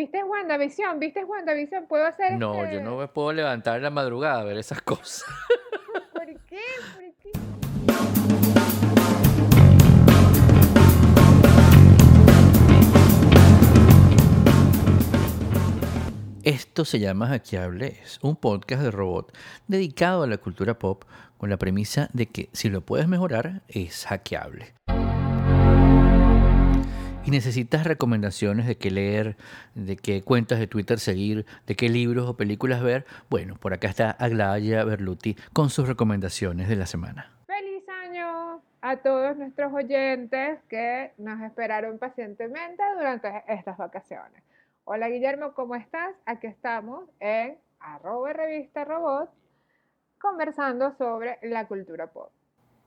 [0.00, 0.98] ¿Viste WandaVision?
[0.98, 1.86] ¿Viste WandaVision?
[1.86, 4.80] ¿Puedo hacer No, yo este- no me puedo levantar en la madrugada a ver esas
[4.80, 5.26] cosas.
[6.14, 6.62] ¿Por qué?
[6.94, 8.40] ¿Por qué?
[16.42, 19.36] Esto se llama Hackeable, es un podcast de robot
[19.68, 21.04] dedicado a la cultura pop
[21.36, 24.72] con la premisa de que si lo puedes mejorar es hackeable.
[27.30, 29.36] Necesitas recomendaciones de qué leer,
[29.76, 33.06] de qué cuentas de Twitter seguir, de qué libros o películas ver.
[33.28, 37.30] Bueno, por acá está Aglaya Berluti con sus recomendaciones de la semana.
[37.46, 44.42] ¡Feliz año a todos nuestros oyentes que nos esperaron pacientemente durante estas vacaciones!
[44.82, 46.16] Hola Guillermo, ¿cómo estás?
[46.26, 49.30] Aquí estamos en arroba revista robot
[50.18, 52.32] conversando sobre la cultura pop.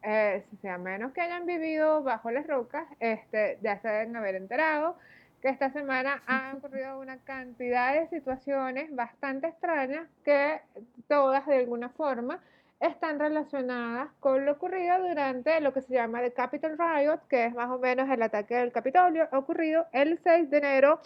[0.03, 4.97] Eh, si menos que hayan vivido bajo las rocas, este, ya se deben haber enterado
[5.41, 10.59] que esta semana han ocurrido una cantidad de situaciones bastante extrañas que
[11.07, 12.41] todas de alguna forma
[12.81, 17.53] están relacionadas con lo ocurrido durante lo que se llama el Capitol Riot, que es
[17.53, 20.99] más o menos el ataque del Capitolio ocurrido el 6 de enero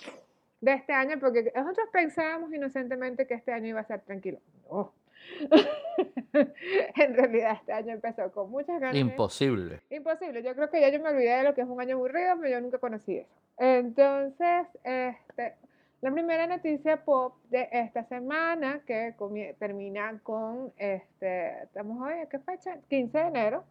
[0.61, 4.39] de este año, porque nosotros pensábamos inocentemente que este año iba a ser tranquilo.
[4.71, 4.91] No.
[6.95, 8.95] en realidad este año empezó con muchas ganas.
[8.95, 9.81] Imposible.
[9.89, 10.43] Imposible.
[10.43, 12.49] Yo creo que ya yo me olvidé de lo que es un año aburrido, pero
[12.49, 13.29] yo nunca conocí eso.
[13.57, 15.55] Entonces, este,
[16.01, 19.15] la primera noticia pop de esta semana, que
[19.57, 22.77] termina con, este, estamos hoy, ¿a qué fecha?
[22.87, 23.63] 15 de enero,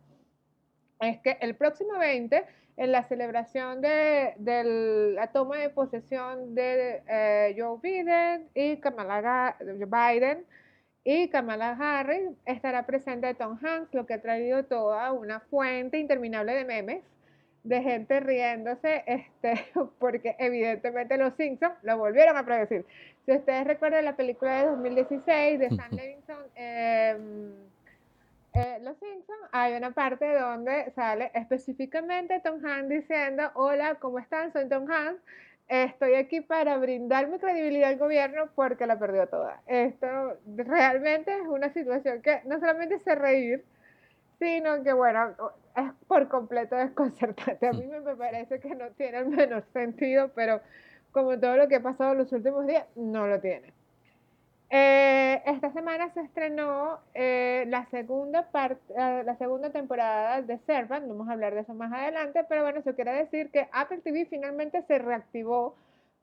[1.00, 2.44] es que el próximo 20,
[2.78, 9.56] en la celebración de, de la toma de posesión de eh, Joe Biden y Kamala
[9.60, 10.44] Biden,
[11.08, 16.52] y Kamala Harris estará presente Tom Hanks, lo que ha traído toda una fuente interminable
[16.52, 17.04] de memes
[17.62, 19.54] de gente riéndose, este,
[20.00, 22.84] porque evidentemente los Simpsons lo volvieron a predecir.
[23.24, 27.52] Si ustedes recuerdan la película de 2016 de Sam Levinson, em,
[28.54, 34.52] eh, Los Simpsons, hay una parte donde sale específicamente Tom Hanks diciendo, hola, ¿cómo están?
[34.52, 35.22] Soy Tom Hanks.
[35.68, 39.62] Estoy aquí para brindar mi credibilidad al gobierno porque la perdió toda.
[39.66, 43.64] Esto realmente es una situación que no solamente hace reír,
[44.38, 45.34] sino que, bueno,
[45.76, 47.66] es por completo desconcertante.
[47.66, 50.60] A mí me parece que no tiene el menor sentido, pero
[51.10, 53.75] como todo lo que ha pasado en los últimos días, no lo tiene.
[54.68, 61.06] Eh, esta semana se estrenó eh, la, segunda parte, eh, la segunda temporada de Servant,
[61.06, 64.26] vamos a hablar de eso más adelante, pero bueno, eso quiere decir que Apple TV
[64.26, 65.76] finalmente se reactivó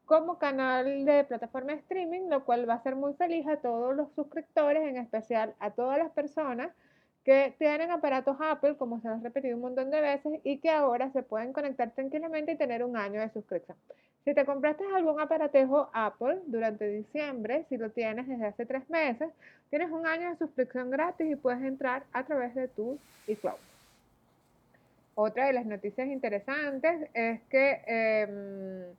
[0.06, 3.96] como canal de plataforma de streaming, lo cual va a ser muy feliz a todos
[3.96, 6.72] los suscriptores, en especial a todas las personas
[7.24, 10.70] que tienen aparatos Apple, como se los he repetido un montón de veces, y que
[10.70, 13.78] ahora se pueden conectar tranquilamente y tener un año de suscripción.
[14.26, 19.30] Si te compraste algún aparatejo Apple durante diciembre, si lo tienes desde hace tres meses,
[19.70, 22.98] tienes un año de suscripción gratis y puedes entrar a través de tu
[23.28, 23.58] iCloud.
[25.16, 28.94] Otra de las noticias interesantes es que eh,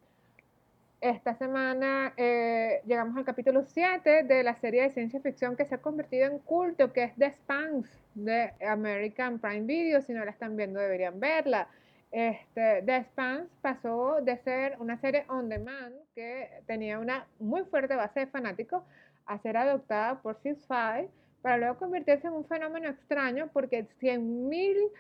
[1.01, 5.75] esta semana eh, llegamos al capítulo 7 de la serie de ciencia ficción que se
[5.75, 10.03] ha convertido en culto, que es The Spans de American Prime Video.
[10.03, 11.69] Si no la están viendo, deberían verla.
[12.17, 17.97] Este, The Spans pasó de ser una serie on demand que tenía una muy fuerte
[17.97, 18.85] base de fanáticos
[19.27, 21.09] a ser adoptada por Six Five
[21.43, 24.93] para luego convertirse en un fenómeno extraño porque 100.000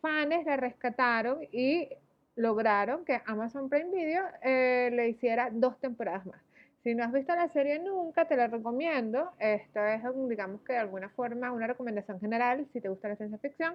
[0.00, 1.88] fans la rescataron y
[2.36, 6.40] lograron que Amazon Prime Video eh, le hiciera dos temporadas más.
[6.84, 9.32] Si no has visto la serie nunca, te la recomiendo.
[9.40, 13.38] Esto es, digamos que de alguna forma, una recomendación general si te gusta la ciencia
[13.38, 13.74] ficción.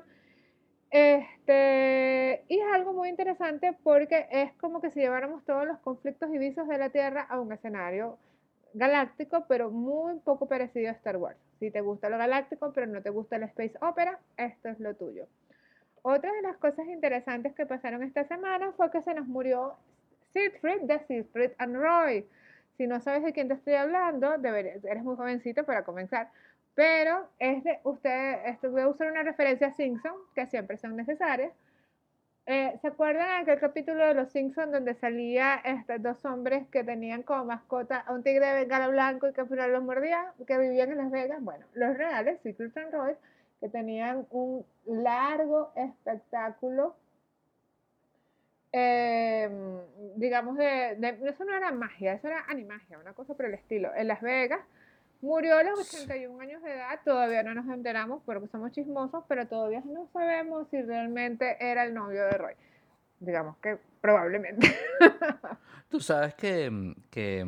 [0.91, 6.29] Este, y es algo muy interesante porque es como que si lleváramos todos los conflictos
[6.33, 8.17] y visos de la Tierra a un escenario
[8.73, 11.38] galáctico, pero muy poco parecido a Star Wars.
[11.59, 14.95] Si te gusta lo galáctico, pero no te gusta la space opera, esto es lo
[14.95, 15.27] tuyo.
[16.01, 19.75] Otra de las cosas interesantes que pasaron esta semana fue que se nos murió
[20.31, 22.25] Siegfried de Siegfried and Roy.
[22.77, 26.31] Si no sabes de quién te estoy hablando, deberías, eres muy jovencito para comenzar.
[26.80, 30.96] Pero es de, usted, esto, voy a usar una referencia a Simpson, que siempre son
[30.96, 31.52] necesarias.
[32.46, 36.86] Eh, ¿Se acuerdan de aquel capítulo de Los Simpsons donde salía estos dos hombres que
[36.86, 40.31] tenían como mascota a un tigre de bengala blanco y que al final los mordía,
[40.48, 41.42] que vivían en Las Vegas?
[41.42, 43.14] Bueno, los reales, Secret and Roy,
[43.60, 46.96] que tenían un largo espectáculo,
[48.72, 49.50] eh,
[50.16, 53.94] digamos, de, de, Eso no era magia, eso era animagia, una cosa por el estilo.
[53.94, 54.62] En Las Vegas
[55.21, 59.48] murió a los 81 años de edad, todavía no nos enteramos porque somos chismosos, pero
[59.48, 62.54] todavía no sabemos si realmente era el novio de Roy.
[63.19, 64.68] Digamos que probablemente.
[65.89, 67.44] Tú sabes que, que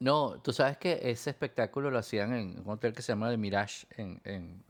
[0.00, 3.36] no, tú sabes que ese espectáculo lo hacían en un hotel que se llama The
[3.36, 4.64] Mirage en, en,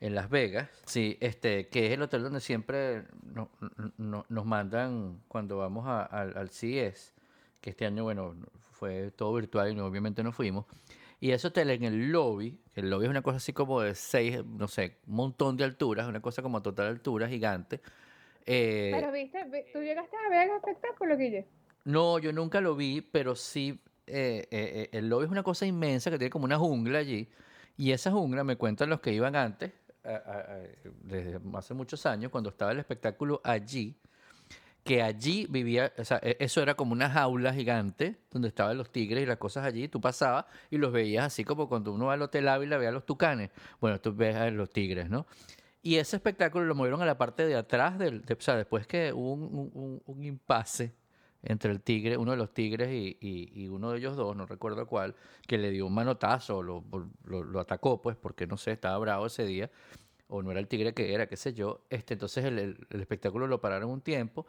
[0.00, 0.70] en Las Vegas.
[0.86, 3.50] Sí, este, que es el hotel donde siempre no-
[3.98, 7.12] no- nos mandan cuando vamos a- al, al CES,
[7.60, 8.34] que este año, bueno,
[8.72, 10.66] fue todo virtual y obviamente no fuimos.
[11.18, 13.94] Y ese hotel en el lobby, que el lobby es una cosa así como de
[13.94, 17.80] seis, no sé, un montón de alturas, una cosa como a total altura, gigante.
[18.44, 21.46] Eh, Pero viste, vi- tú llegaste a ver el espectáculo, Guille.
[21.84, 25.64] no, yo nunca lo vi, pero sí, eh, eh, eh, el lobby es una cosa
[25.66, 27.28] inmensa que tiene como una jungla allí.
[27.78, 29.72] Y esa jungla, me cuentan los que iban antes,
[30.04, 30.62] a- a- a-
[31.02, 33.96] desde hace muchos años, cuando estaba el espectáculo allí,
[34.86, 38.90] que allí vivía, o sea, e- eso era como una jaula gigante donde estaban los
[38.90, 39.88] tigres y las cosas allí.
[39.88, 42.92] Tú pasabas y los veías así como cuando uno va al Hotel Ávila ve a
[42.92, 43.50] los tucanes.
[43.80, 45.26] Bueno, tú ves a los tigres, ¿no?
[45.82, 48.86] Y ese espectáculo lo movieron a la parte de atrás, del, de- o sea, después
[48.86, 50.94] que hubo un, impasse
[51.42, 55.14] entre el tigre, uno de los tigres y, uno de ellos dos, no recuerdo cuál,
[55.46, 56.82] que le dio un manotazo, lo,
[57.24, 59.70] lo, atacó, pues, porque no sé, estaba bravo ese día,
[60.28, 61.82] o no era el tigre que era, qué sé yo.
[61.88, 64.44] Este, entonces el, el- el espectáculo lo pararon un tiempo,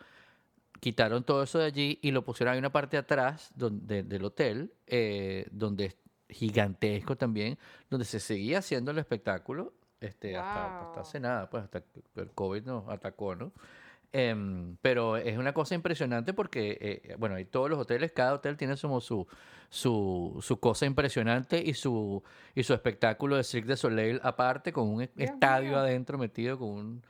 [0.79, 4.71] quitaron todo eso de allí y lo pusieron en una parte atrás donde, del hotel,
[4.87, 5.97] eh, donde es
[6.29, 7.57] gigantesco también,
[7.89, 10.99] donde se seguía haciendo el espectáculo, este, hasta, hasta Wow.
[11.01, 13.51] hace nada, pues hasta que el COVID nos atacó, ¿no?
[14.13, 18.55] Em, pero es una cosa impresionante porque, eh, bueno, hay todos los hoteles, cada hotel
[18.55, 19.27] tiene como su,
[19.69, 22.23] su, su cosa impresionante y su,
[22.55, 25.79] y su espectáculo de Cirque du Soleil aparte, con un e- Dios estadio mío.
[25.79, 27.03] adentro metido con un...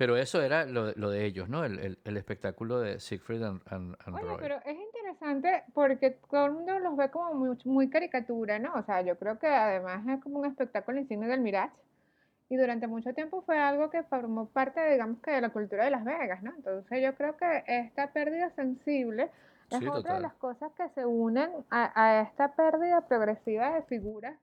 [0.00, 1.62] Pero eso era lo, de- lo de ellos, ¿no?
[1.62, 4.38] El, el- el espectáculo de Siegfried and, and- and Oye, Roy.
[4.40, 8.72] pero es interesante porque todo el mundo los ve como muy, muy caricatura, ¿no?
[8.76, 11.74] O sea, yo creo que además es como un espectáculo insignia del Mirage.
[12.48, 15.90] Y durante mucho tiempo fue algo que formó parte, digamos que, de la cultura de
[15.90, 16.50] Las Vegas, ¿no?
[16.56, 19.24] Entonces yo creo que esta pérdida sensible
[19.70, 20.22] es Sí, otra de total.
[20.22, 24.34] las cosas que se unen a, a esta pérdida progresiva de figuras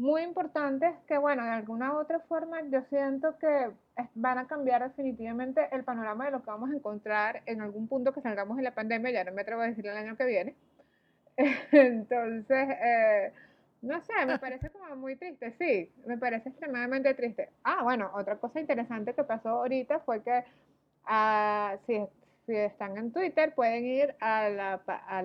[0.00, 3.70] muy importantes que, bueno, de alguna u otra forma yo siento que
[4.14, 8.14] van a cambiar definitivamente el panorama de lo que vamos a encontrar en algún punto
[8.14, 10.54] que salgamos de la pandemia, ya no me atrevo a decir el año que viene.
[11.36, 13.32] Entonces, eh,
[13.82, 17.50] no sé, me parece como muy triste, sí, me parece extremadamente triste.
[17.62, 20.44] Ah, bueno, otra cosa interesante que pasó ahorita fue que
[21.04, 22.00] ah, si,
[22.46, 25.22] si están en Twitter pueden ir a la, a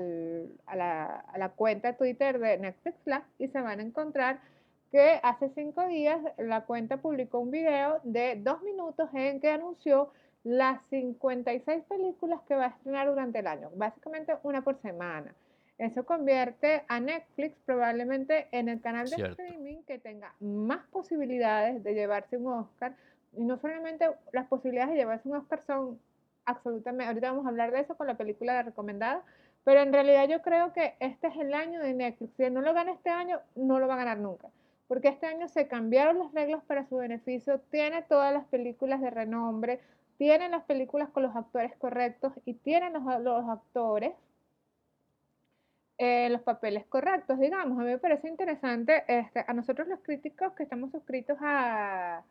[0.75, 4.42] la, a la cuenta Twitter de Netflix Plus y se van a encontrar
[4.91, 10.11] que hace cinco días la cuenta publicó un video de dos minutos en que anunció
[10.43, 15.33] las 56 películas que va a estrenar durante el año, básicamente una por semana.
[15.77, 19.41] Eso convierte a Netflix probablemente en el canal de Cierto.
[19.41, 22.95] streaming que tenga más posibilidades de llevarse un Oscar.
[23.33, 25.99] Y no solamente las posibilidades de llevarse un Oscar son
[26.45, 29.23] absolutamente, ahorita vamos a hablar de eso con la película de recomendada,
[29.65, 32.33] pero en realidad yo creo que este es el año de Netflix.
[32.37, 34.47] Si no lo gana este año, no lo va a ganar nunca.
[34.87, 39.09] Porque este año se cambiaron las reglas para su beneficio, tiene todas las películas de
[39.09, 39.79] renombre,
[40.17, 44.13] tiene las películas con los actores correctos y tienen los, actores
[45.97, 47.79] eh, los papeles correctos, digamos.
[47.79, 52.23] A mí me parece interesante, este, a nosotros los críticos que estamos suscritos a,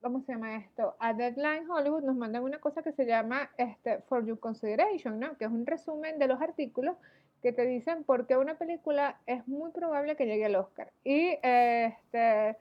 [0.00, 0.96] ¿cómo se llama esto?
[0.98, 5.36] A Deadline Hollywood nos mandan una cosa que se llama este, For Your Consideration, ¿no?
[5.36, 6.96] Que es un resumen de los artículos
[7.42, 10.92] que te dicen por qué una película es muy probable que llegue al Oscar.
[11.04, 12.56] Y este,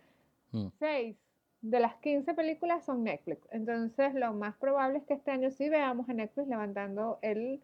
[0.52, 0.68] Mm.
[0.80, 1.16] seis
[1.62, 3.48] de las 15 películas son Netflix.
[3.52, 7.62] Entonces, lo más probable es que este año sí veamos a Netflix levantando el,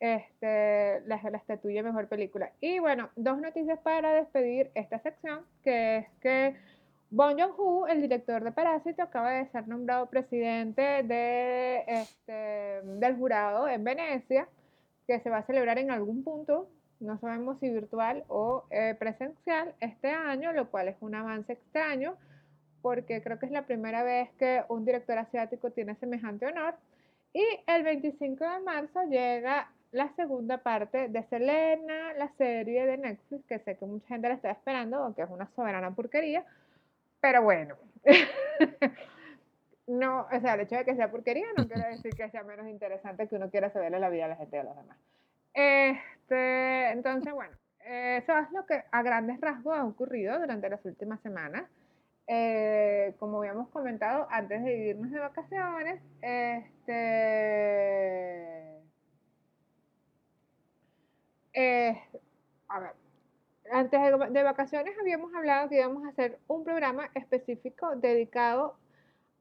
[0.00, 2.52] este, la, la estatuilla de mejor película.
[2.60, 6.56] Y bueno, dos noticias para despedir esta sección, que es que
[7.10, 12.32] Bong Joon-ho, el director de Parásito, acaba de ser nombrado presidente de, este,
[12.82, 14.48] del jurado en Venecia,
[15.06, 16.68] que se va a celebrar en algún punto,
[17.00, 22.16] no sabemos si virtual o eh, presencial, este año, lo cual es un avance extraño,
[22.82, 26.74] porque creo que es la primera vez que un director asiático tiene semejante honor.
[27.32, 33.44] Y el 25 de marzo llega la segunda parte de Selena, la serie de Netflix,
[33.46, 36.44] que sé que mucha gente la está esperando, aunque es una soberana porquería,
[37.20, 37.76] pero bueno.
[39.86, 42.68] No, o sea, el hecho de que sea porquería no quiere decir que sea menos
[42.68, 44.96] interesante que uno quiera saberle la vida a la gente de los demás.
[45.52, 51.20] Este, entonces, bueno, eso es lo que a grandes rasgos ha ocurrido durante las últimas
[51.20, 51.64] semanas.
[52.26, 56.94] Eh, como habíamos comentado antes de irnos de vacaciones, este,
[61.52, 62.02] eh,
[62.68, 62.92] a ver,
[63.70, 68.78] antes de, de vacaciones habíamos hablado que íbamos a hacer un programa específico dedicado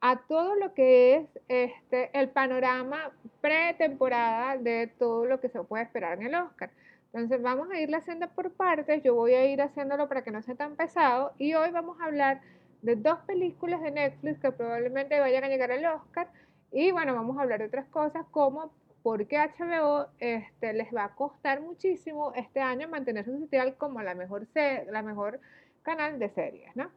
[0.06, 5.86] a todo lo que es este, el panorama pretemporada de todo lo que se puede
[5.86, 6.72] esperar en el Oscar.
[7.14, 10.42] Entonces vamos a irlo haciendo por partes, yo voy a ir haciéndolo para que no
[10.42, 12.42] sea tan pesado y hoy vamos a hablar
[12.82, 16.28] de dos películas de Netflix que probablemente vayan a llegar al Oscar
[16.74, 21.06] y bueno, vamos a hablar de otras cosas como por qué HBO este, les va
[21.06, 24.48] a costar muchísimo este año mantener su sitio como la mejor,
[24.92, 25.40] la mejor
[25.82, 26.92] canal de series, ¿no?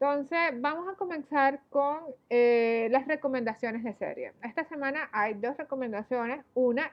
[0.00, 1.98] Entonces, vamos a comenzar con
[2.28, 4.32] eh, las recomendaciones de serie.
[4.42, 6.44] Esta semana hay dos recomendaciones.
[6.54, 6.90] Una,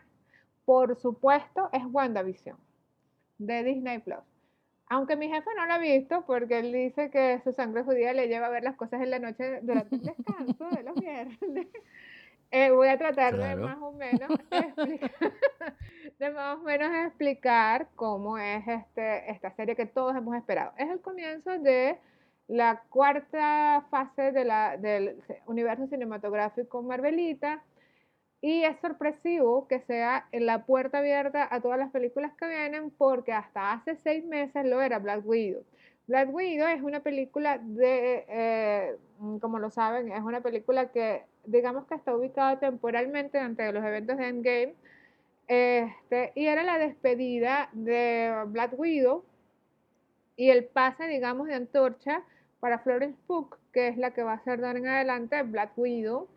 [0.66, 2.58] por supuesto, es WandaVision
[3.40, 4.20] de Disney Plus.
[4.88, 8.28] Aunque mi jefe no lo ha visto porque él dice que su sangre judía le
[8.28, 11.40] lleva a ver las cosas en la noche durante el descanso de los viernes.
[12.54, 15.12] Eh, voy a tratar de más o menos explicar,
[16.20, 20.74] de más o menos explicar cómo es este, esta serie que todos hemos esperado.
[20.78, 21.98] Es el comienzo de
[22.48, 25.18] la cuarta fase de la, del
[25.48, 27.64] universo cinematográfico Marvelita.
[28.42, 33.34] Y es sorpresivo que sea la puerta abierta a todas las películas que vienen, porque
[33.34, 35.64] hasta hace seis meses lo era Black Widow.
[36.08, 38.96] Black Widow es una película de, eh,
[39.40, 44.18] como lo saben, es una película que digamos que está ubicada temporalmente ante los eventos
[44.18, 44.76] de Endgame.
[45.48, 49.24] Este, y era la despedida de Black Widow
[50.42, 52.24] y el pase, digamos, de antorcha
[52.60, 56.28] para Florence Pugh, que es la que va a ser ahora en adelante Black Widow,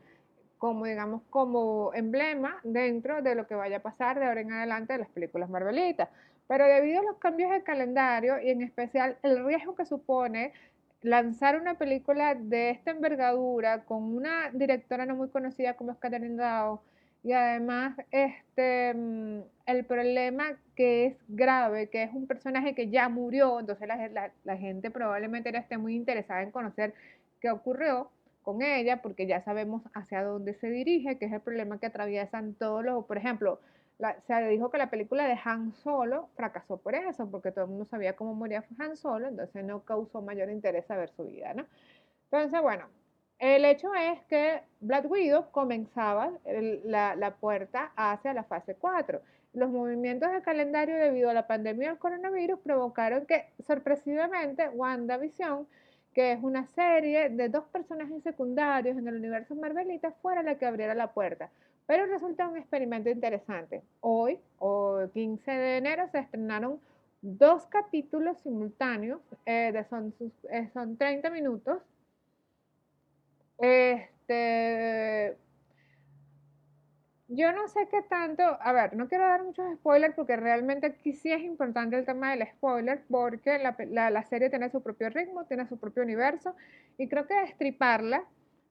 [0.58, 4.92] como digamos como emblema dentro de lo que vaya a pasar de ahora en adelante
[4.92, 6.10] de las películas Marvelitas.
[6.46, 10.52] Pero debido a los cambios de calendario y en especial el riesgo que supone
[11.00, 16.36] lanzar una película de esta envergadura con una directora no muy conocida como es Catherine
[16.36, 16.82] Dow
[17.22, 19.33] y además este mm,
[19.74, 24.56] el problema que es grave, que es un personaje que ya murió, entonces la, la,
[24.56, 26.94] gente probablemente no esté muy interesada en conocer
[27.40, 28.10] qué ocurrió
[28.42, 32.54] con ella, porque ya sabemos hacia dónde se dirige, que es el problema que atraviesan
[32.54, 33.60] todos los, por ejemplo,
[34.26, 37.86] se dijo que la película de Han Solo fracasó por eso, porque todo el mundo
[37.86, 41.64] sabía cómo moría Han Solo, entonces no causó mayor interés a ver su vida, ¿no?
[42.30, 42.86] Entonces, bueno,
[43.38, 46.32] el hecho es que Black Widow comenzaba
[46.84, 49.20] la, la, puerta hacia la fase 4
[49.54, 55.66] los movimientos de calendario debido a la pandemia del coronavirus provocaron que sorpresivamente WandaVision,
[56.12, 60.66] que es una serie de dos personajes secundarios en el universo Marvelita, fuera la que
[60.66, 61.50] abriera la puerta.
[61.86, 63.82] Pero resulta un experimento interesante.
[64.00, 66.80] Hoy, o 15 de enero, se estrenaron
[67.20, 70.14] dos capítulos simultáneos, eh, de son,
[70.50, 71.82] eh, son 30 minutos.
[73.58, 74.04] Este,
[77.34, 81.12] yo no sé qué tanto, a ver, no quiero dar muchos spoilers porque realmente aquí
[81.12, 85.44] sí es importante el tema del spoiler porque la, la, serie tiene su propio ritmo,
[85.44, 86.54] tiene su propio universo
[86.98, 88.24] y creo que destriparla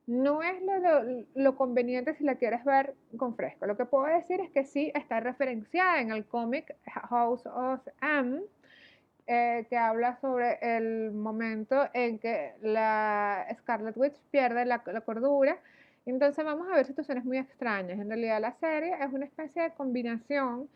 [0.06, 3.66] no es lo, lo, conveniente si la quieres ver con fresco.
[3.66, 6.76] Lo que puedo decir es que sí está referenciada en el cómic
[7.10, 8.42] House of M,
[9.28, 15.58] eh, que habla sobre el momento en que la Scarlet Witch pierde la, la cordura
[16.06, 18.00] entonces vamos a ver situaciones muy extrañas.
[18.00, 20.70] En realidad la serie es una especie de combinación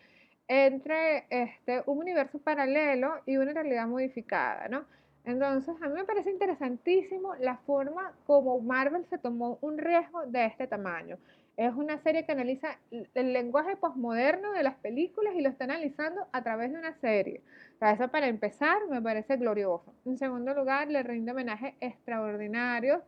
[0.47, 4.85] entre este, un universo paralelo y una realidad modificada, ¿no?
[5.25, 10.45] Entonces, a mí me parece interesantísimo la forma como Marvel se tomó un riesgo de
[10.45, 11.17] este tamaño.
[11.57, 16.25] Es una serie que analiza el lenguaje posmoderno de las películas y lo está analizando
[16.31, 17.41] a través de una serie.
[17.81, 19.93] O eso para empezar me parece glorioso.
[20.05, 23.01] En segundo lugar, le rinde homenaje extraordinario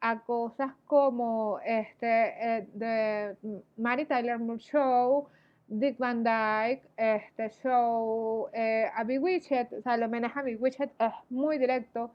[0.00, 3.34] a cosas como este eh,
[3.76, 5.28] Mary Tyler Moore Show,
[5.68, 11.58] Dick Van Dyke, este show, eh, a o sea, el homenaje a Bewitched es muy
[11.58, 12.12] directo.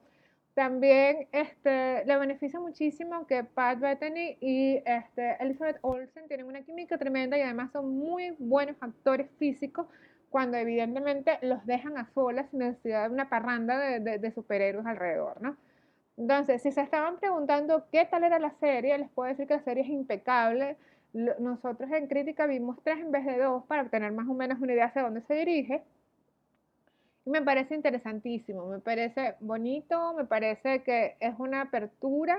[0.55, 6.97] También este, le beneficia muchísimo que Pat Bettany y este, Elizabeth Olsen tienen una química
[6.97, 9.87] tremenda y además son muy buenos actores físicos
[10.29, 14.85] cuando evidentemente los dejan a solas sin necesidad de una parranda de, de, de superhéroes
[14.85, 15.57] alrededor, ¿no?
[16.17, 19.63] Entonces, si se estaban preguntando qué tal era la serie, les puedo decir que la
[19.63, 20.77] serie es impecable.
[21.13, 24.73] Nosotros en crítica vimos tres en vez de dos para obtener más o menos una
[24.73, 25.83] idea hacia dónde se dirige.
[27.25, 32.37] Y me parece interesantísimo, me parece bonito, me parece que es una apertura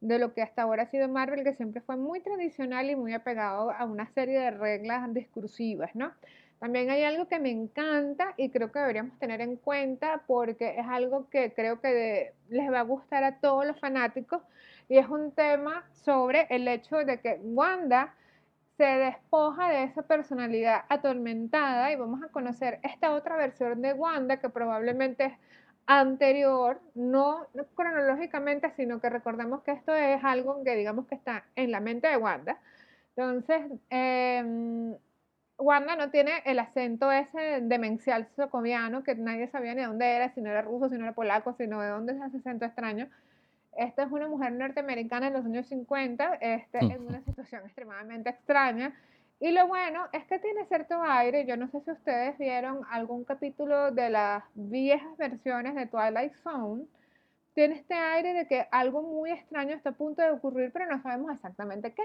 [0.00, 3.14] de lo que hasta ahora ha sido Marvel, que siempre fue muy tradicional y muy
[3.14, 6.12] apegado a una serie de reglas discursivas, ¿no?
[6.60, 10.86] También hay algo que me encanta y creo que deberíamos tener en cuenta porque es
[10.88, 14.42] algo que creo que les va a gustar a todos los fanáticos
[14.88, 18.14] y es un tema sobre el hecho de que Wanda
[18.76, 24.38] se despoja de esa personalidad atormentada y vamos a conocer esta otra versión de Wanda
[24.38, 25.36] que probablemente
[25.86, 31.70] anterior, no cronológicamente, sino que recordemos que esto es algo que digamos que está en
[31.70, 32.58] la mente de Wanda.
[33.16, 34.94] Entonces, em,
[35.58, 40.40] Wanda no tiene el acento ese demencial socoviano que nadie sabía ni dónde era, si
[40.40, 43.08] no era ruso, si no era polaco, sino de dónde es ese acento extraño.
[43.76, 48.94] Esta es una mujer norteamericana en los años 50, este, en una situación extremadamente extraña.
[49.40, 51.44] Y lo bueno es que tiene cierto aire.
[51.46, 56.86] Yo no sé si ustedes vieron algún capítulo de las viejas versiones de Twilight Zone.
[57.54, 61.00] Tiene este aire de que algo muy extraño está a punto de ocurrir, pero no
[61.02, 62.02] sabemos exactamente qué.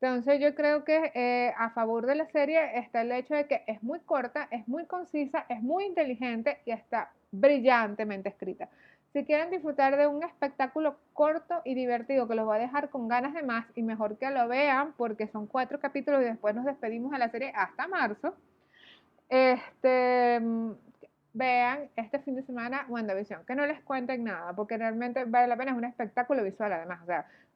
[0.00, 3.64] Entonces yo creo que eh, a favor de la serie está el hecho de que
[3.66, 8.70] es muy corta, es muy concisa, es muy inteligente y está brillantemente escrita.
[9.12, 13.08] Si quieren disfrutar de un espectáculo corto y divertido que los va a dejar con
[13.08, 16.64] ganas de más y mejor que lo vean porque son cuatro capítulos y después nos
[16.64, 18.34] despedimos de la serie hasta marzo,
[19.28, 20.40] este,
[21.34, 25.56] vean este fin de semana WandaVision, que no les cuenten nada, porque realmente vale la
[25.56, 27.06] pena, es un espectáculo visual además, o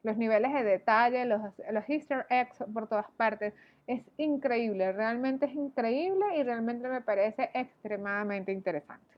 [0.05, 3.53] los niveles de detalle, los, los easter eggs por todas partes,
[3.87, 9.15] es increíble, realmente es increíble y realmente me parece extremadamente interesante.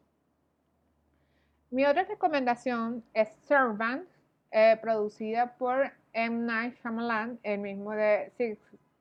[1.72, 4.08] Mi otra recomendación es Servant,
[4.52, 6.46] eh, producida por M.
[6.46, 8.58] Night Shyamalan, el mismo de Six,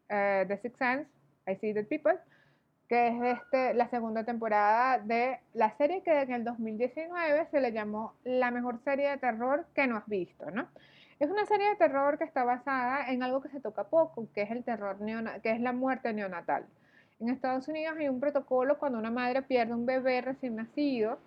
[0.09, 1.09] eh, The Sixth Sense,
[1.47, 2.19] I See the People,
[2.89, 7.71] que es este, la segunda temporada de la serie que en el 2019 se le
[7.71, 10.69] llamó la mejor serie de terror que no has visto, ¿no?
[11.19, 14.43] Es una serie de terror que está basada en algo que se toca poco, que
[14.43, 14.99] es el terror
[15.43, 16.67] que es la muerte neonatal.
[17.21, 21.19] En Estados Unidos hay un protocolo cuando una madre pierde un bebé recién nacido.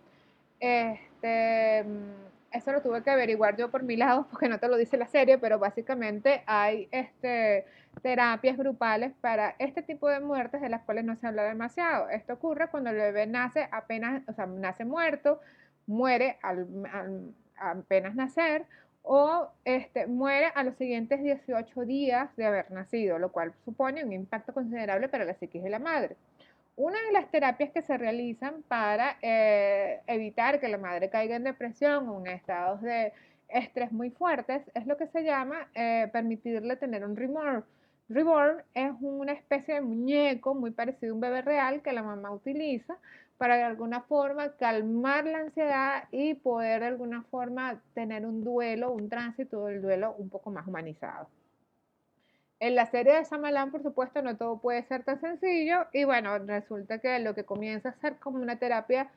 [0.59, 1.79] Este,
[2.51, 5.07] eso lo tuve que averiguar yo por mi lado porque no te lo dice la
[5.07, 7.65] serie, pero básicamente hay este,
[8.03, 12.09] terapias grupales para este tipo de muertes de las cuales no se habla demasiado.
[12.09, 15.39] Esto ocurre cuando el bebé nace apenas, o sea, nace muerto,
[15.87, 16.67] muere al,
[17.57, 18.67] apenas nacer
[19.03, 24.13] o este, muere a los siguientes 18 días de haber nacido, lo cual supone un
[24.13, 26.15] impacto considerable para la psiquis de la madre.
[26.75, 31.43] Una de las terapias que se realizan para eh, evitar que la madre caiga en
[31.43, 33.11] depresión o en estados de
[33.49, 37.65] estrés muy fuertes es lo que se llama eh, permitirle tener un reborn.
[38.07, 42.31] Reborn es una especie de muñeco muy parecido a un bebé real que la mamá
[42.31, 42.97] utiliza
[43.39, 48.91] para de alguna forma calmar la ansiedad y poder de alguna forma tener un duelo,
[48.91, 51.29] un tránsito del duelo un poco más humanizado.
[52.59, 56.37] En la serie de Samalan, por supuesto, no todo puede ser tan sencillo y bueno,
[56.39, 59.09] resulta que lo que comienza a ser como una terapia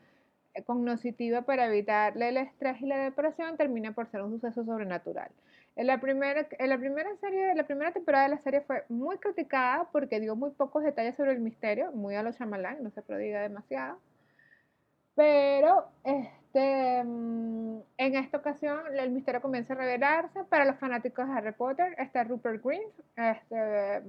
[0.54, 5.32] eh, cognitiva para evitarle el estrés y la depresión termina por ser un suceso sobrenatural.
[5.74, 9.18] En la, primera, en la primera serie, la primera temporada de la serie fue muy
[9.18, 13.02] criticada porque dio muy pocos detalles sobre el misterio, muy a los Shyamalan, no se
[13.02, 13.98] prodiga demasiado.
[15.14, 20.44] Pero este, mm, en esta ocasión el misterio comienza a revelarse.
[20.44, 22.82] Para los fanáticos de Harry Potter está Rupert Green.
[23.16, 24.02] Este,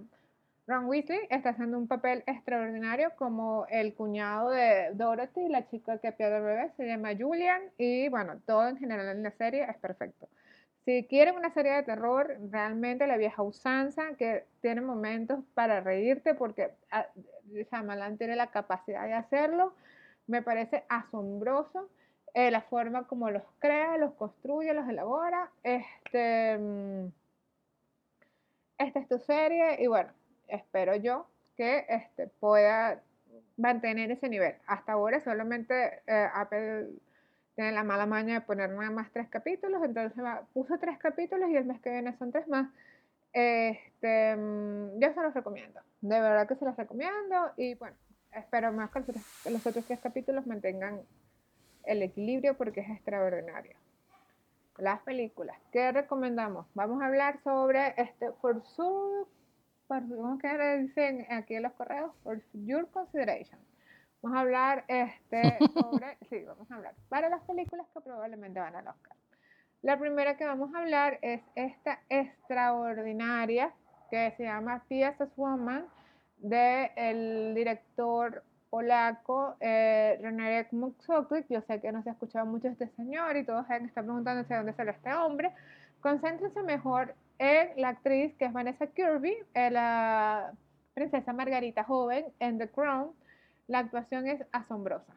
[0.66, 6.14] Ron Weasley está haciendo un papel extraordinario como el cuñado de Dorothy, la chica que
[6.14, 9.76] pierde el bebé, se llama Julian y bueno, todo en general en la serie es
[9.78, 10.30] perfecto.
[10.86, 16.34] Si quieren una serie de terror, realmente la vieja usanza, que tiene momentos para reírte
[16.34, 17.08] porque ah,
[17.70, 19.74] Shyamalan tiene la capacidad de hacerlo,
[20.28, 21.90] me parece asombroso
[22.34, 25.52] eh, la forma como los crea, los construye, los elabora.
[25.64, 27.08] Este, mm,
[28.80, 30.10] esta es tu serie y bueno,
[30.48, 33.02] espero yo que este, pueda
[33.58, 34.56] mantener ese nivel.
[34.66, 36.90] Hasta ahora solamente eh, Apple
[37.56, 41.56] tiene la mala maña de poner nada más tres capítulos, entonces puso tres capítulos y
[41.56, 42.68] el mes que viene son tres más.
[43.32, 47.96] Este, mm, yo se los recomiendo, de verdad que se los recomiendo y bueno,
[48.36, 49.00] espero más que
[49.50, 51.02] los otros, tres capítulos mantengan
[51.86, 53.78] el equilibrio porque es extraordinario.
[54.78, 56.66] Las películas, ¿qué recomendamos?
[56.74, 59.28] Vamos a hablar sobre este, for su,
[59.88, 62.12] ¿cómo que dicen aquí en los correos?
[62.24, 63.60] For your consideration.
[64.22, 68.76] Vamos a hablar este, sobre, sí, vamos a hablar para las películas que probablemente van
[68.76, 69.16] al Oscar.
[69.84, 73.74] La primera que vamos a hablar es esta extraordinaria
[74.10, 75.26] que se llama P.S.
[75.36, 75.86] Woman
[76.44, 81.48] del director polaco eh, René Muxoklik.
[81.50, 84.58] Yo sé que no se ha escuchado mucho este señor y todos están preguntándose de
[84.58, 85.52] dónde sale este hombre.
[86.02, 90.52] Concéntrense mejor en la actriz que es Vanessa Kirby, eh, la
[90.94, 93.12] princesa Margarita joven en The Crown.
[93.68, 95.14] La actuación es asombrosa.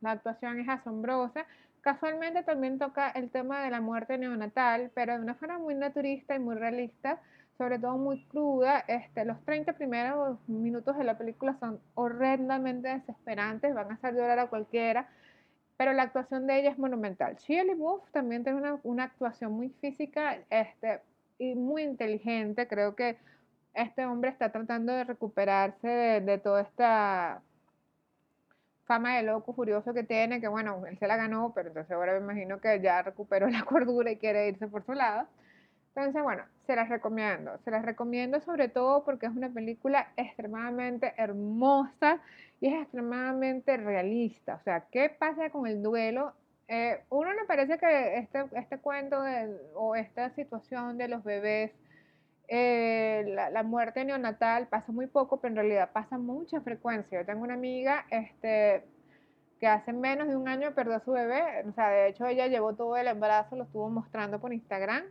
[0.00, 1.46] La actuación es asombrosa.
[1.82, 6.34] Casualmente también toca el tema de la muerte neonatal, pero de una forma muy naturista
[6.34, 7.20] y muy realista
[7.58, 8.84] sobre todo muy cruda.
[8.88, 14.38] Este, los 30 primeros minutos de la película son horrendamente desesperantes, van a hacer llorar
[14.38, 15.08] a cualquiera.
[15.76, 17.36] pero la actuación de ella es monumental.
[17.36, 21.00] Shia LaBeouf también tiene una, una, actuación muy física este,
[21.38, 22.68] y muy inteligente.
[22.68, 23.18] Creo que
[23.74, 27.42] este hombre está tratando de recuperarse de, de toda esta
[28.84, 32.12] fama de loco furioso que tiene, que bueno, él se la ganó, pero entonces ahora
[32.12, 35.26] me imagino que ya recuperó la cordura y quiere irse por su lado.
[35.96, 37.56] Entonces, bueno, se las recomiendo.
[37.64, 42.20] Se las recomiendo sobre todo porque es una película extremadamente hermosa
[42.60, 44.56] y es extremadamente realista.
[44.56, 46.32] O sea, ¿qué pasa con el duelo?
[46.66, 49.18] Eh, uno me parece que este, este cuento
[49.74, 51.70] o esta situación de los bebés,
[52.48, 57.20] eh, la, la, muerte neonatal pasa muy poco, pero en realidad pasa mucha frecuencia.
[57.20, 58.84] Yo tengo una amiga este,
[59.60, 61.64] que hace menos de un año perdió a su bebé.
[61.68, 65.04] O sea, de hecho ella llevó todo el embarazo, lo estuvo mostrando por Instagram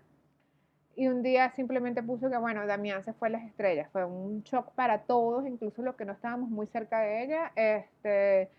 [0.96, 3.90] y un día simplemente puso que, bueno, Damián se fue a las estrellas.
[3.92, 7.52] Fue un shock para todos, incluso los que no estábamos muy cerca de ella.
[7.56, 8.50] Este,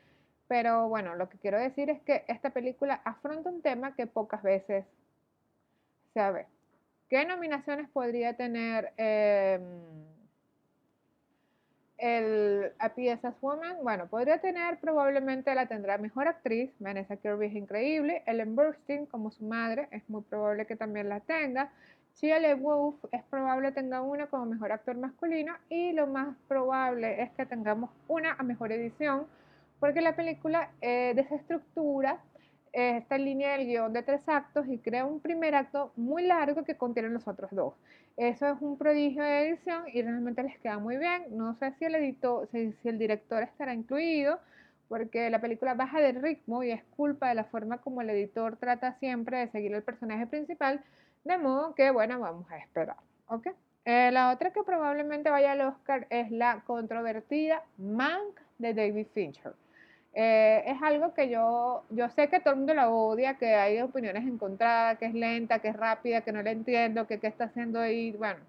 [0.49, 4.43] pero bueno, lo que quiero decir es que esta película afronta un tema que pocas
[4.43, 4.85] veces
[6.13, 6.47] se ve.
[7.09, 9.63] ¿Qué nominaciones podría tener em,
[11.99, 13.37] el A P.S.S.
[13.41, 13.77] Woman?
[13.83, 16.73] Bueno, podría tener, probablemente la tendrá mejor actriz.
[16.81, 18.25] Vanessa Kirby es increíble.
[18.27, 21.71] Ellen Burstyn, como su madre, es muy probable que también la tenga.
[22.15, 27.31] Shia LaBeouf es probable tenga una como mejor actor masculino y lo más probable es
[27.33, 29.27] que tengamos una a mejor edición
[29.81, 32.21] porque la película eh, desestructura
[32.73, 36.65] eh, esta línea del guion de tres actos y crea un primer acto muy largo
[36.65, 37.75] que contiene los otros dos.
[38.17, 41.25] Eso es un prodigio de edición y realmente les queda muy bien.
[41.31, 44.41] No sé si el editor, si, el director estará incluido,
[44.89, 48.57] porque la película baja de ritmo y es culpa de la forma como el editor
[48.57, 50.83] trata siempre de seguir el personaje principal,
[51.25, 52.97] de modo que, bueno, vamos a esperar.
[53.29, 53.49] ¿Ok?
[53.87, 59.53] Eh, la otra que probablemente vaya al Oscar es la controvertida Mank de David Fincher.
[60.15, 63.81] Eh, es algo que yo, yo sé que todo el mundo la odia, que hay
[63.81, 67.45] opiniones encontradas, que es lenta, que es rápida, que no la entiendo, que qué está
[67.45, 68.13] haciendo ahí.
[68.13, 68.41] Bueno,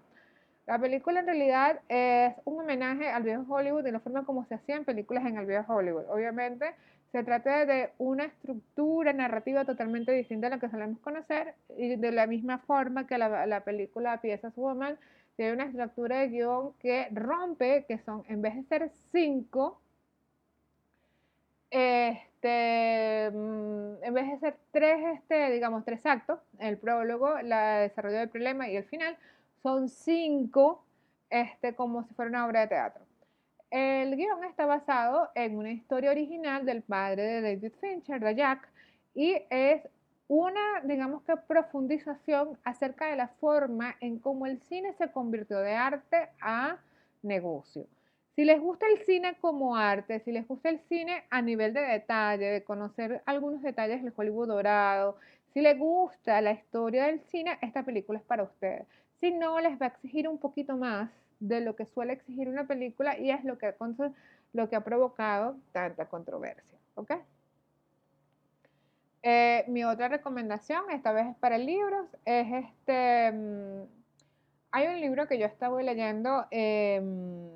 [0.66, 4.54] la película en realidad es un homenaje al viejo Hollywood de la forma como se
[4.54, 6.08] hacían películas en el viejo Hollywood.
[6.08, 6.74] Obviamente
[7.16, 12.12] se trata de una estructura narrativa totalmente distinta a la que solemos conocer y de
[12.12, 14.98] la misma forma que la, la película Piezas Woman
[15.34, 19.80] tiene una estructura de guion que rompe, que son, en vez de ser cinco,
[21.70, 28.18] este, mm, en vez de ser tres, este, digamos, tres actos, el prólogo, el desarrollo
[28.18, 29.16] del problema y el final,
[29.62, 30.84] son cinco,
[31.30, 33.05] este, como si fuera una obra de teatro.
[33.70, 38.68] El guion está basado en una historia original del padre de David Fincher, Jack,
[39.14, 39.82] y es
[40.28, 45.74] una, digamos que, profundización acerca de la forma en cómo el cine se convirtió de
[45.74, 46.78] arte a
[47.22, 47.86] negocio.
[48.34, 51.80] Si les gusta el cine como arte, si les gusta el cine a nivel de
[51.80, 55.16] detalle, de conocer algunos detalles del Hollywood dorado,
[55.54, 58.86] si les gusta la historia del cine, esta película es para ustedes.
[59.20, 62.66] Si no, les va a exigir un poquito más de lo que suele exigir una
[62.66, 63.74] película y es lo que,
[64.52, 66.78] lo que ha provocado tanta controversia.
[69.22, 73.32] Eh, mi otra recomendación, esta vez es para libros, es este...
[73.32, 73.82] Mm,
[74.70, 77.48] hay un libro que yo estaba leyendo em,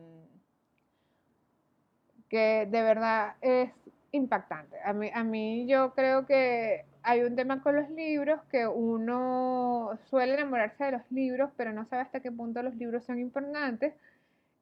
[2.28, 3.70] que de verdad es
[4.12, 4.78] impactante.
[4.82, 9.98] A mí, a mí yo creo que hay un tema con los libros que uno
[10.08, 13.94] suele enamorarse de los libros, pero no sabe hasta qué punto los libros son importantes.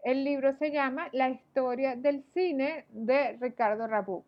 [0.03, 4.25] El libro se llama La historia del cine de Ricardo Rabuc.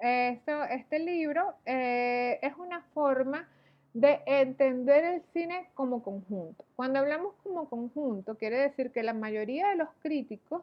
[0.00, 3.48] Esto, este libro eh, es una forma
[3.92, 6.64] de entender el cine como conjunto.
[6.76, 10.62] Cuando hablamos como conjunto, quiere decir que la mayoría de los críticos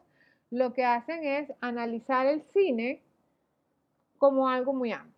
[0.50, 3.02] lo que hacen es analizar el cine
[4.18, 5.11] como algo muy amplio.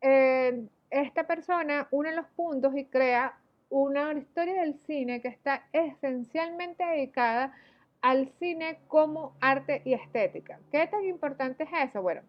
[0.00, 7.54] Esta persona une los puntos y crea una historia del cine que está esencialmente dedicada
[8.00, 10.58] al cine como arte y estética.
[10.72, 12.02] ¿Qué tan importante es eso?
[12.02, 12.22] Bueno,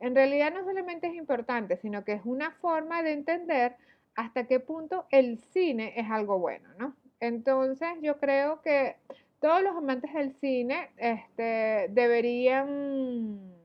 [0.00, 3.76] en realidad no solamente es importante, sino que es una forma de entender
[4.14, 6.94] hasta qué punto el cine es algo bueno, ¿no?
[7.20, 8.96] Entonces yo creo que
[9.40, 13.55] todos los amantes del cine este, deberían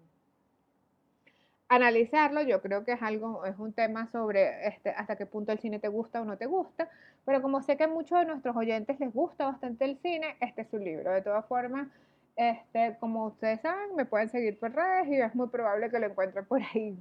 [1.72, 5.60] analizarlo, yo creo que es algo, es un tema sobre este, hasta qué punto el
[5.60, 6.90] cine te gusta o no te gusta,
[7.26, 10.64] pero como sé que a muchos de nuestros oyentes les gusta bastante el cine, este
[10.64, 11.14] es su libro.
[11.14, 11.88] De todas formas,
[12.36, 16.08] este, como ustedes saben, me pueden seguir por redes y es muy probable que lo
[16.08, 16.98] encuentren por ahí,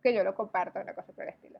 [0.00, 1.58] que yo lo comparto, una cosa por el estilo.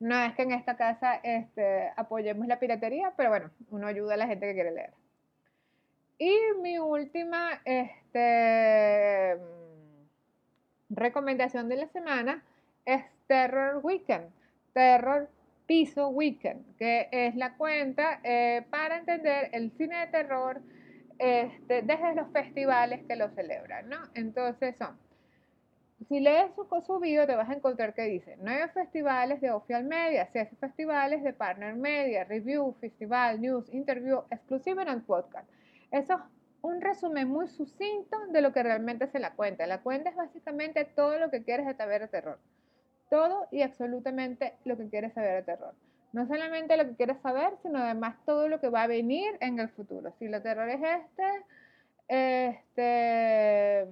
[0.00, 4.16] No es que en esta casa este, apoyemos la piratería, pero bueno, uno ayuda a
[4.16, 4.90] la gente que quiere leer.
[6.18, 9.38] Y mi última, este
[10.94, 12.42] recomendación de la semana
[12.84, 14.30] es Terror Weekend,
[14.72, 15.28] Terror
[15.66, 20.60] Piso Weekend, que es la cuenta eh, para entender el cine de terror
[21.18, 23.98] este, desde los festivales que lo celebran, ¿no?
[24.14, 24.74] Entonces
[26.08, 29.84] si lees su, su video te vas a encontrar que dice nueve festivales de Official
[29.84, 35.48] Media, seis festivales de Partner Media, Review, Festival, News, Interview, Exclusive and Podcast.
[35.90, 36.20] Eso es
[36.62, 39.66] un resumen muy sucinto de lo que realmente se la cuenta.
[39.66, 42.38] La cuenta es básicamente todo lo que quieres saber de terror.
[43.10, 45.74] Todo y absolutamente lo que quieres saber de terror.
[46.12, 49.58] No solamente lo que quieres saber, sino además todo lo que va a venir en
[49.58, 50.12] el futuro.
[50.18, 51.44] Si el terror es este,
[52.08, 53.86] este,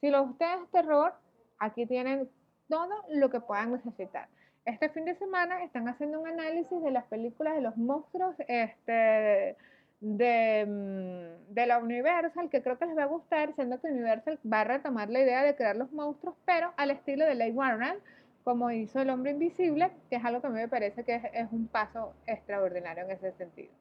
[0.00, 1.12] si lo usted es terror,
[1.58, 2.28] aquí tienen
[2.68, 4.28] todo lo que puedan necesitar.
[4.64, 9.56] Este fin de semana están haciendo un análisis de las películas de los monstruos este,
[10.00, 14.38] de, mm, de, la Universal, que creo que les va a gustar, siendo que Universal
[14.50, 17.98] va a retomar la idea de crear los monstruos, pero al estilo de Leigh Warner,
[18.46, 21.50] como hizo el hombre invisible, que es algo que a mí me parece que es,
[21.50, 23.72] un paso extraordinario en ese sentido.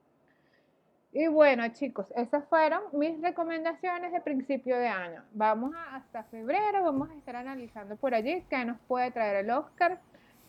[1.11, 5.23] Y bueno, chicos, esas fueron mis recomendaciones de principio de año.
[5.33, 9.99] Vamos hasta febrero, vamos a estar analizando por allí qué nos puede traer el Oscar.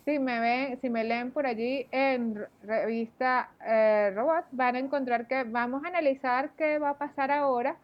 [0.06, 5.26] Si me ven, si me leen por allí en revista eh, Robot, van a encontrar
[5.26, 7.76] que vamos a analizar qué va a pasar ahora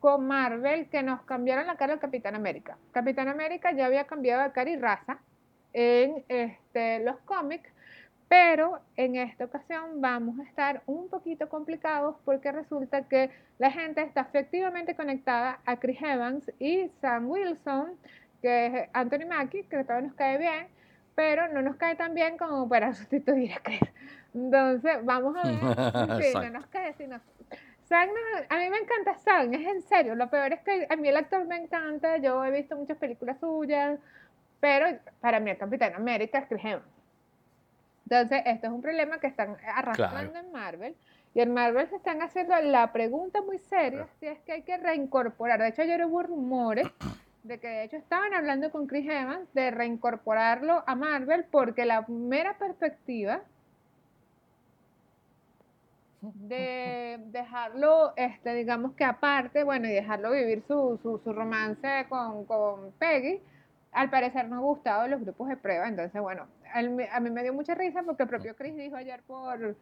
[0.00, 2.78] con Marvel, que nos cambiaron la cara al Capitán América.
[2.92, 5.18] Capitán América ya había cambiado de cara y raza,
[5.74, 7.68] en este, los cómics,
[8.26, 14.00] pero en esta ocasión vamos a estar un poquito complicados porque resulta que la gente
[14.00, 17.98] está efectivamente conectada a Chris Evans y Sam Wilson,
[18.40, 20.75] que es Anthony Mackie, que todavía nos cae bien,
[21.16, 23.80] pero no nos cae tan bien como para sustituir a Chris.
[24.32, 26.22] Entonces, vamos a ver.
[26.22, 27.18] Sí, no nos cae, sino...
[27.82, 28.08] Sam,
[28.48, 30.14] a mí me encanta Sam, es en serio.
[30.16, 33.38] Lo peor es que a mí el actor me encanta, yo he visto muchas películas
[33.38, 33.98] suyas,
[34.58, 34.86] pero
[35.20, 36.64] para mí el Capitán América es Chris
[38.04, 40.96] Entonces, esto es un problema que están arrastrando en Marvel.
[41.32, 44.76] Y en Marvel se están haciendo la pregunta muy seria si es que hay que
[44.78, 45.60] reincorporar.
[45.60, 46.88] De hecho, ayer hubo rumores
[47.46, 52.04] de que de hecho estaban hablando con Chris Evans de reincorporarlo a Marvel porque la
[52.08, 53.42] mera perspectiva
[56.20, 62.44] de dejarlo, este, digamos que aparte, bueno, y dejarlo vivir su, su, su romance con,
[62.46, 63.40] con Peggy,
[63.92, 67.54] al parecer no ha gustado los grupos de prueba, entonces bueno, a mí me dio
[67.54, 69.76] mucha risa porque el propio Chris dijo ayer por,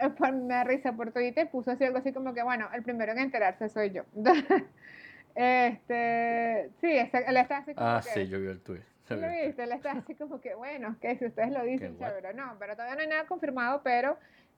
[0.18, 3.18] por me risa por Twitter, puso así algo así como que bueno, el primero en
[3.18, 4.02] enterarse soy yo.
[5.34, 8.10] este, sí, él está así como ah, que...
[8.10, 8.82] sí, yo vi el tweet.
[9.08, 9.64] ¿Lo viste?
[9.64, 12.32] Él está así como que, bueno, que si ustedes lo dicen, chévere.
[12.32, 14.16] No, pero todavía no hay nada confirmado, pero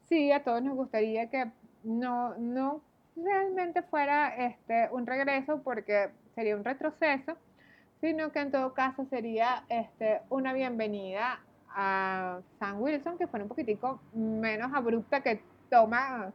[0.08, 1.50] sí, a todos nos gustaría que
[1.82, 2.82] no, no
[3.16, 7.37] realmente fuera este, un regreso porque sería un retroceso
[8.04, 13.48] sino que en todo caso sería este, una bienvenida a Sam Wilson, que fuera un
[13.48, 16.30] poquitico menos abrupta, que toma,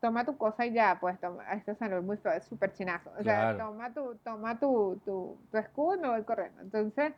[0.00, 3.10] toma tu cosa y ya, pues toma, esto es muy feo, es súper chinazo.
[3.18, 6.60] O sea, toma, tu, toma tu, tu, tu escudo y me voy corriendo.
[6.62, 7.12] Entonces,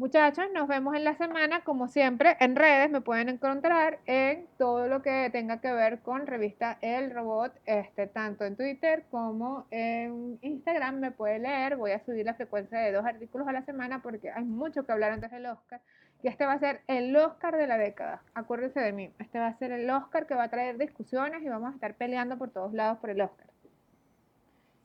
[0.00, 2.90] Muchachos, nos vemos en la semana, como siempre, en redes.
[2.90, 8.06] Me pueden encontrar en todo lo que tenga que ver con revista El Robot, este,
[8.06, 11.00] tanto en Twitter como en Instagram.
[11.00, 11.76] Me puede leer.
[11.76, 14.92] Voy a subir la frecuencia de dos artículos a la semana porque hay mucho que
[14.92, 15.82] hablar antes del Oscar.
[16.22, 18.22] Y este va a ser el Oscar de la década.
[18.34, 19.12] Acuérdense de mí.
[19.18, 21.94] Este va a ser el Oscar que va a traer discusiones y vamos a estar
[21.94, 23.46] peleando por todos lados por el Oscar.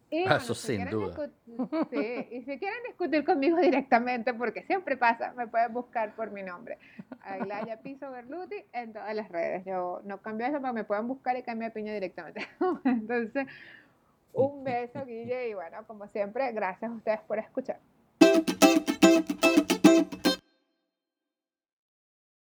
[0.10, 1.30] Y, Eso sin duda.
[1.90, 6.44] Sí, y si quieren discutir conmigo directamente, porque siempre pasa, me pueden buscar por mi
[6.44, 6.78] nombre.
[7.22, 9.66] Aglaya Piso Berluti en todas las redes.
[9.66, 12.48] Yo no cambio eso que me puedan buscar y cambiar piña directamente.
[12.86, 13.48] Entonces,
[14.32, 17.80] un beso, Guille, y bueno, como siempre, gracias a ustedes por escuchar.